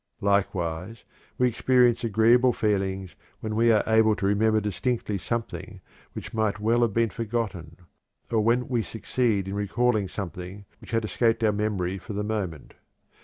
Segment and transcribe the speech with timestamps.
[0.21, 1.03] Likewise,
[1.37, 5.79] we experience agreeable feelings when we are able to remember distinctly something
[6.13, 7.77] which might well have been forgotten,
[8.31, 12.73] or when we succeed in recalling something which had escaped our memory for the moment.